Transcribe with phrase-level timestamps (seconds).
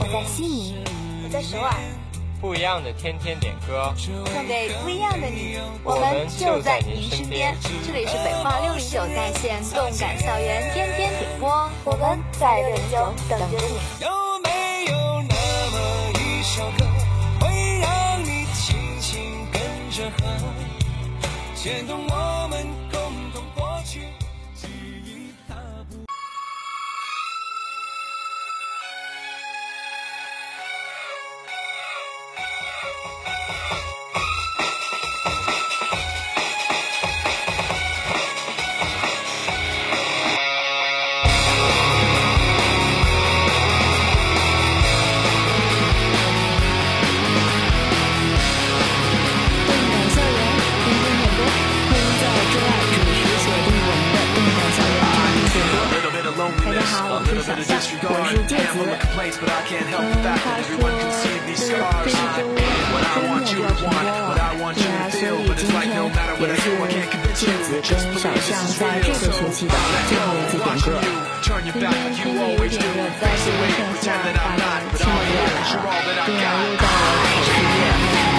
[0.00, 0.76] 我在悉尼，
[1.22, 1.70] 我在首尔。
[2.40, 7.54] 不一样的天天点歌，送给不一样的你，我们就在您身边。
[7.86, 13.74] 这里是北化六零九在线动感校园天天点播，我们在六零九等着你。
[14.00, 14.08] 有
[14.42, 15.34] 没有那
[15.70, 15.76] 么
[16.18, 16.86] 一首歌，
[17.40, 20.24] 会让你轻轻跟着和，
[21.54, 22.41] 牵动我
[67.82, 69.74] 跟小象在这个学期的
[70.08, 70.86] 最后一次点歌。
[71.42, 72.78] 今天天气有点热，
[73.20, 74.62] 在这边剩下大概
[74.96, 75.58] 七个月了，
[76.24, 76.86] 对啊，又到了
[77.26, 78.31] 考试月，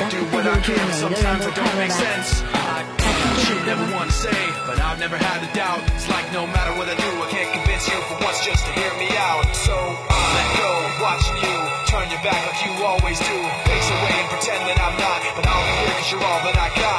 [0.00, 2.40] Sometimes it don't make sense.
[2.56, 2.80] I
[3.44, 5.84] should never want to say, but I've never had a doubt.
[5.92, 8.72] It's like no matter what I do, I can't convince you for once just to
[8.72, 9.44] hear me out.
[9.52, 10.70] So I let go,
[11.04, 13.36] watching you turn your back like you always do.
[13.68, 16.56] Face away and pretend that I'm not, but I'll be here cause you're all that
[16.56, 16.89] I got.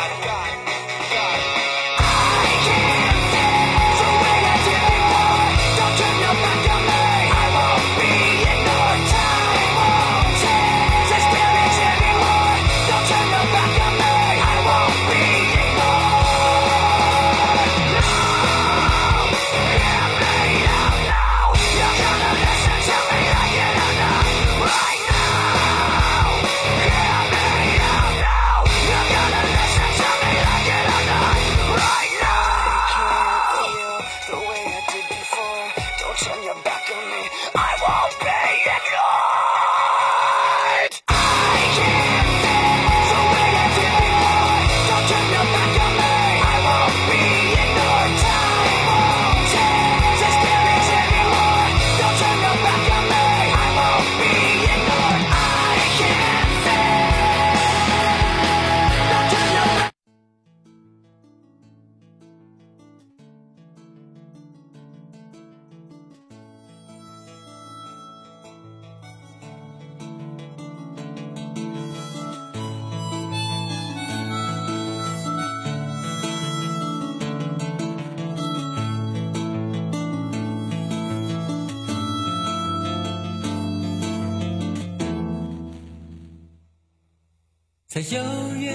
[87.93, 88.23] 在遥
[88.57, 88.73] 远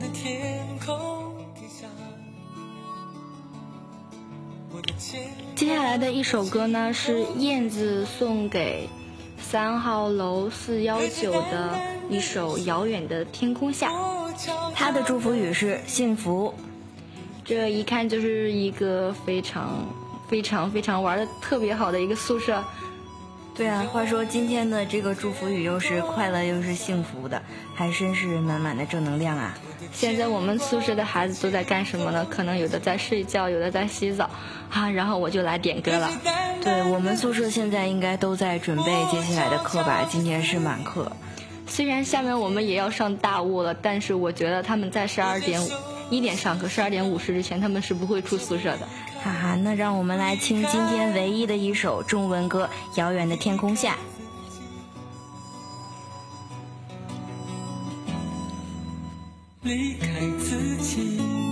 [0.00, 1.86] 的天空底下，
[4.72, 4.92] 我的
[5.54, 8.88] 接下来的一首歌呢，是燕子送给
[9.40, 11.78] 三号楼四幺九的
[12.10, 13.88] 一首《遥远的天空下》，
[14.74, 16.52] 他的祝福语是幸福。
[17.44, 19.86] 这一看就是一个非常
[20.26, 22.64] 非常非常玩的特别好的一个宿舍。
[23.56, 27.40] 对啊，话说今天的这个祝福语又是快乐又是幸福的，
[27.74, 29.56] 还真是满满的正能量啊！
[29.94, 32.26] 现在我们宿舍的孩子都在干什么呢？
[32.28, 34.28] 可能有的在睡觉，有的在洗澡，
[34.68, 36.10] 啊，然后我就来点歌了。
[36.62, 40.06] 对我们宿舍现在应该都在准备接下来的课吧？
[40.10, 41.10] 今天是满课。
[41.66, 45.62] 虽然下面我们也要上大物了，但是我觉得他们在十二点
[46.10, 48.86] 一点上课，十二点五十之前他们是不会出宿舍的。
[49.26, 53.94] 哈哈，那让我们来听今天唯一的一首中文歌《遥远的天空下》。
[59.62, 60.06] 离开
[60.38, 61.45] 自己。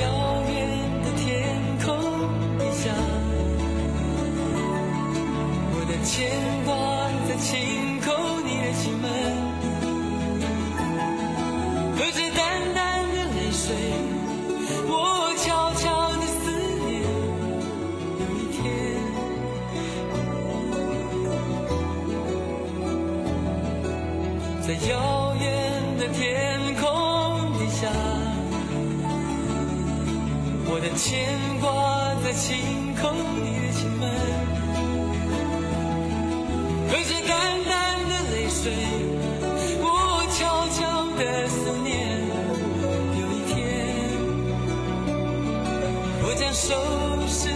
[0.00, 1.24] 遥远的天
[1.84, 1.86] 空
[2.58, 2.84] 一下
[5.70, 6.14] 我的牵
[6.64, 6.70] 挂
[7.28, 7.93] 在青
[32.24, 32.56] 在轻
[32.96, 33.12] 叩
[33.44, 34.08] 你的心门，
[36.88, 38.72] 和着淡淡的泪水，
[39.82, 41.92] 我悄悄的思念。
[43.20, 43.60] 有一天，
[46.22, 46.72] 我将收
[47.28, 47.50] 拾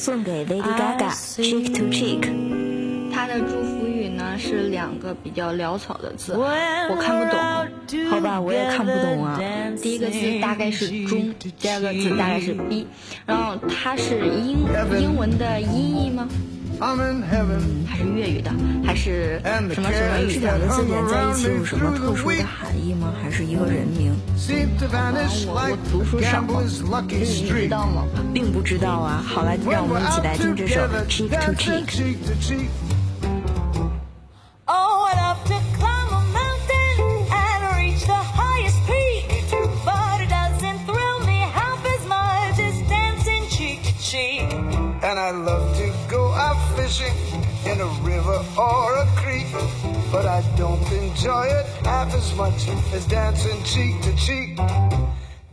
[0.00, 2.32] 送给 Lady Gaga，Cheek to Cheek。
[3.12, 7.38] 他的祝福语呢是两个比较潦草的字，我看不懂。
[8.08, 9.38] 好吧，我也看不懂啊。
[9.82, 12.86] 第一个字大概是中，第二个字大概是 b，
[13.26, 14.64] 然后它是英
[14.98, 16.26] 英文的音译吗？
[16.80, 18.50] 还是粤语的，
[18.84, 20.30] 还是什么什么？
[20.30, 23.12] 是两个字连在一起有什么特殊的含义吗？
[23.22, 24.14] 还是一个人名？
[25.46, 26.42] 我我读书少，
[27.10, 28.04] 你知道吗？
[28.32, 29.22] 并不知道啊。
[29.22, 32.89] 好了，让我们一起来听这首 Cheek to Cheek。
[47.66, 49.46] In a river or a creek.
[50.12, 54.56] But I don't enjoy it half as much as dancing cheek to cheek.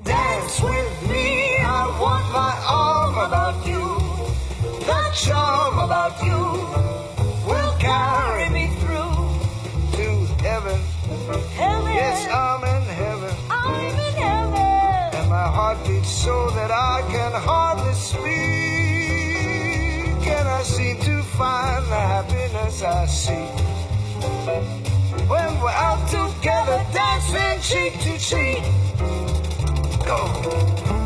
[0.04, 3.86] Dance with me, I want my arm about you.
[4.86, 6.42] The charm about you
[7.48, 9.15] will carry me through
[9.98, 10.07] to
[10.44, 10.80] heaven.
[11.56, 11.94] heaven.
[11.94, 13.36] Yes, I'm in heaven.
[13.50, 15.19] I'm in heaven.
[15.19, 17.67] And my heart beats so that I can hardly
[21.37, 23.47] find the happiness I see.
[25.27, 28.63] When we're out together, dancing cheek to cheek.
[30.03, 30.96] Go.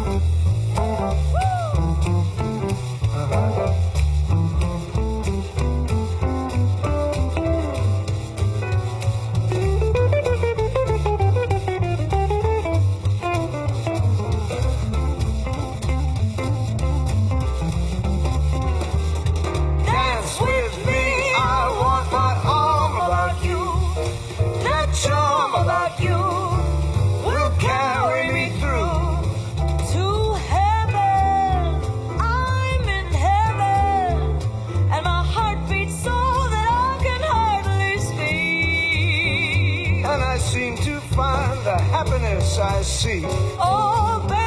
[42.61, 43.23] I see.
[43.25, 44.40] Oh,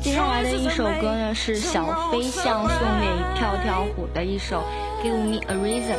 [0.00, 4.62] 接下来的一首歌呢，是小飞象送给跳跳虎的一首
[5.04, 5.92] 《Give Me a Reason》，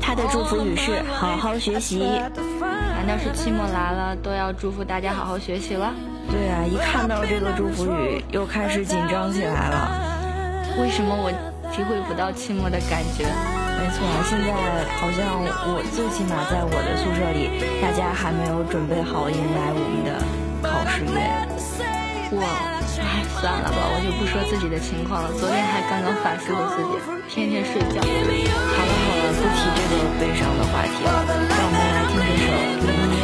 [0.00, 1.98] 他的祝福语是好好学习。
[1.98, 5.92] 难道是期末来了都要祝福大家好好学习了？
[6.30, 9.90] 对啊，一看到这个祝福语又开始紧张起来了。
[10.80, 11.30] 为什么我
[11.72, 13.24] 体会不到期末的感觉？
[13.76, 14.52] 没错，现在
[14.96, 20.16] 好像我最起码在我的宿舍里，大家还没有准备好迎来我们的
[20.64, 21.12] 考试月。
[22.32, 22.42] 我，
[22.98, 25.30] 哎，算了吧，我就不说自己的情况了。
[25.38, 28.00] 昨天还刚刚反思了自己，天天睡觉。
[28.02, 32.50] 好了好了，不提这个悲伤的话题了，让我们来听这首《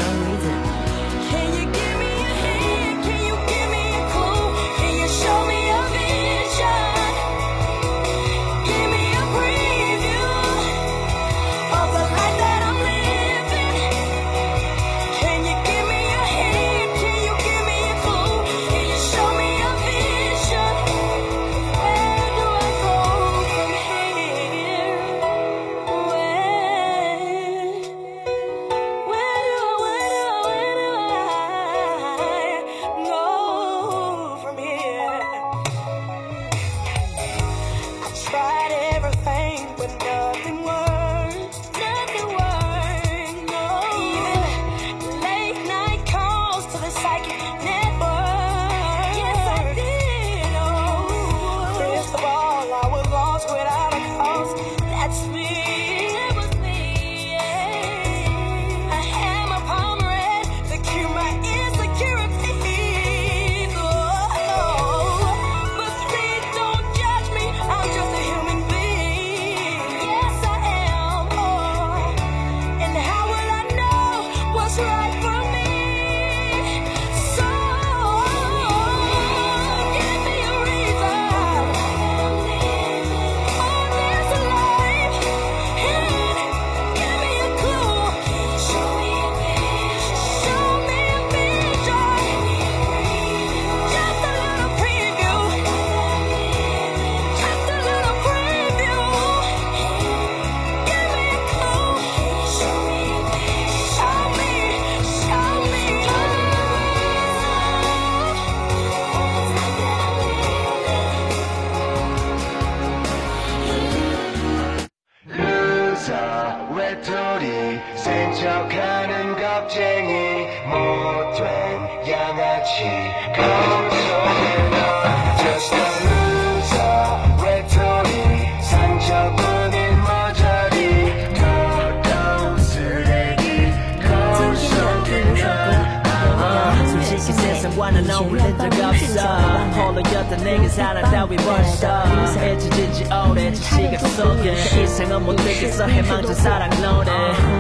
[140.33, 142.05] 했던 내게 살았다위 벌써
[142.39, 144.83] 헤쳐진 지 오래 지시각 속에.
[144.83, 147.11] 이상은 못 듣겠어 해망진 사랑 노래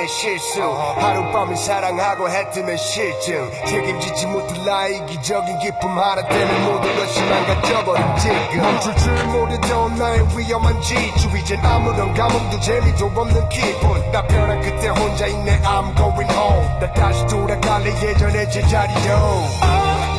[0.00, 0.62] 내 실수.
[0.62, 3.50] 하룻밤을 사랑하고 해뜨면 실증.
[3.66, 8.62] 책임지지 못할 나의 이기적인 기쁨 하나 때문에 모든 것이 망가져버린 지금.
[8.62, 11.28] 멈출 줄 모르던 나의 위험한 지주.
[11.36, 14.10] 이젠 아무런 감흥도 재미도 없는 기분.
[14.10, 15.60] 나 변한 그때 혼자 있네.
[15.60, 16.80] I'm going home.
[16.80, 17.90] 나 다시 돌아갈래.
[17.90, 20.09] 예전의 제자리로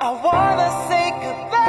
[0.00, 1.62] I wanna say goodbye.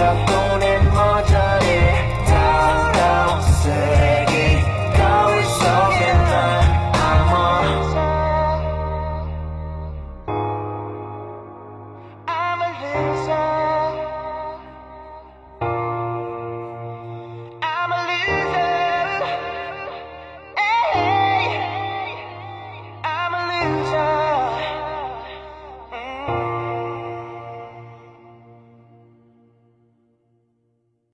[0.00, 0.39] up.